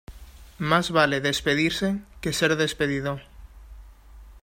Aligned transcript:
Más 0.57 0.89
vale 0.89 1.21
despedirse 1.21 1.99
que 2.21 2.33
ser 2.33 2.55
despedido. 2.55 3.21